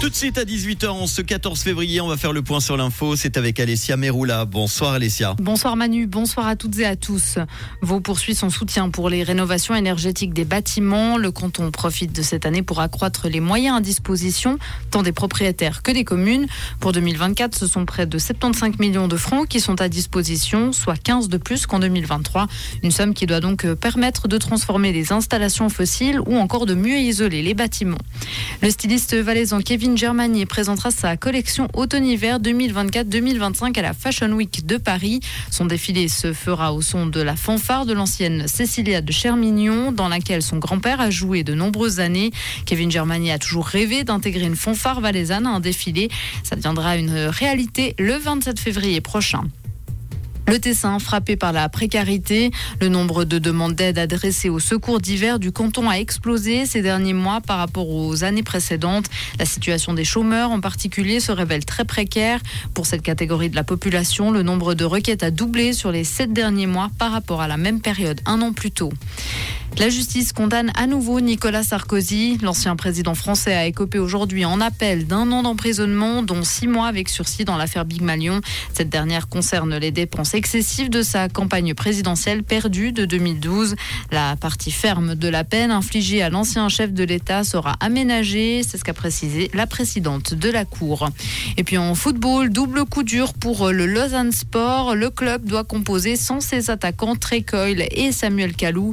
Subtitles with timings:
[0.00, 3.16] Tout de suite à 18h, ce 14 février, on va faire le point sur l'info.
[3.16, 4.46] C'est avec Alessia Meroula.
[4.46, 5.36] Bonsoir Alessia.
[5.38, 7.36] Bonsoir Manu, bonsoir à toutes et à tous.
[7.82, 11.18] Vaux poursuit son soutien pour les rénovations énergétiques des bâtiments.
[11.18, 14.58] Le canton profite de cette année pour accroître les moyens à disposition,
[14.90, 16.46] tant des propriétaires que des communes.
[16.80, 20.96] Pour 2024, ce sont près de 75 millions de francs qui sont à disposition, soit
[20.96, 22.46] 15 de plus qu'en 2023.
[22.82, 26.96] Une somme qui doit donc permettre de transformer les installations fossiles ou encore de mieux
[26.96, 27.98] isoler les bâtiments.
[28.62, 34.76] Le styliste valaisan Kevin Germany présentera sa collection automne-hiver 2024-2025 à la Fashion Week de
[34.76, 35.20] Paris.
[35.50, 40.08] Son défilé se fera au son de la fanfare de l'ancienne Cécilia de Chermignon, dans
[40.08, 42.30] laquelle son grand-père a joué de nombreuses années.
[42.66, 46.08] Kevin Germany a toujours rêvé d'intégrer une fanfare valaisanne à un défilé.
[46.42, 49.44] Ça deviendra une réalité le 27 février prochain.
[50.50, 52.50] Le Tessin, frappé par la précarité,
[52.80, 57.12] le nombre de demandes d'aide adressées au secours d'hiver du canton a explosé ces derniers
[57.12, 59.06] mois par rapport aux années précédentes.
[59.38, 62.40] La situation des chômeurs en particulier se révèle très précaire.
[62.74, 66.32] Pour cette catégorie de la population, le nombre de requêtes a doublé sur les sept
[66.32, 68.92] derniers mois par rapport à la même période un an plus tôt.
[69.78, 72.36] La justice condamne à nouveau Nicolas Sarkozy.
[72.42, 77.08] L'ancien président français a écopé aujourd'hui en appel d'un an d'emprisonnement, dont six mois avec
[77.08, 78.42] sursis dans l'affaire Big Malion.
[78.74, 83.74] Cette dernière concerne les dépenses excessives de sa campagne présidentielle perdue de 2012.
[84.10, 88.62] La partie ferme de la peine infligée à l'ancien chef de l'État sera aménagée.
[88.62, 91.08] C'est ce qu'a précisé la présidente de la Cour.
[91.56, 94.94] Et puis en football, double coup dur pour le Lausanne Sport.
[94.94, 98.92] Le club doit composer sans ses attaquants Trécoil et Samuel Calou.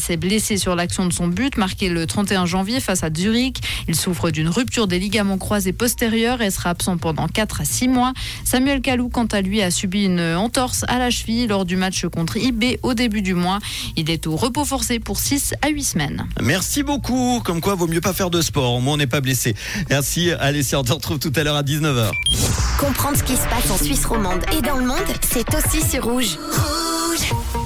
[0.00, 3.60] S'est blessé sur l'action de son but, marqué le 31 janvier face à Zurich.
[3.86, 7.88] Il souffre d'une rupture des ligaments croisés postérieurs et sera absent pendant 4 à 6
[7.88, 8.12] mois.
[8.44, 12.06] Samuel Calou, quant à lui, a subi une entorse à la cheville lors du match
[12.06, 13.58] contre IB au début du mois.
[13.96, 16.26] Il est au repos forcé pour 6 à 8 semaines.
[16.42, 17.40] Merci beaucoup.
[17.44, 18.74] Comme quoi, vaut mieux pas faire de sport.
[18.74, 19.54] Au moins, on n'est pas blessé.
[19.90, 20.32] Merci.
[20.32, 22.10] Allez, on te retrouve tout à l'heure à 19h.
[22.80, 26.04] Comprendre ce qui se passe en Suisse romande et dans le monde, c'est aussi sur
[26.04, 26.36] Rouge.
[26.50, 27.57] Rouge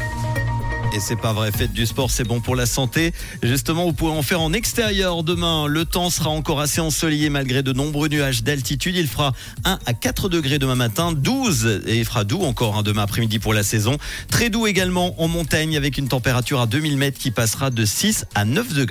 [0.94, 3.12] et c'est pas vrai, faites du sport, c'est bon pour la santé.
[3.42, 5.66] Justement, vous pouvez en faire en extérieur demain.
[5.66, 8.96] Le temps sera encore assez ensoleillé malgré de nombreux nuages d'altitude.
[8.96, 9.32] Il fera
[9.64, 13.38] 1 à 4 degrés demain matin, 12 et il fera doux encore un demain après-midi
[13.38, 13.96] pour la saison.
[14.28, 18.26] Très doux également en montagne avec une température à 2000 mètres qui passera de 6
[18.34, 18.80] à 9 degrés.